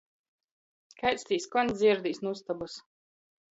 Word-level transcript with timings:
Kaids 1.01 1.27
tī 1.29 1.39
skons 1.45 1.77
dzierdīs 1.83 2.25
nu 2.25 2.35
ustobys? 2.39 2.83